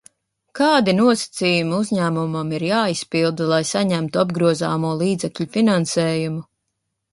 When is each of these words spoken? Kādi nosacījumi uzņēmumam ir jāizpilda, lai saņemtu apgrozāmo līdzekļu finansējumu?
Kādi 0.59 0.95
nosacījumi 0.99 1.75
uzņēmumam 1.79 2.55
ir 2.59 2.65
jāizpilda, 2.69 3.49
lai 3.53 3.61
saņemtu 3.73 4.25
apgrozāmo 4.25 4.97
līdzekļu 5.05 5.51
finansējumu? 5.59 6.45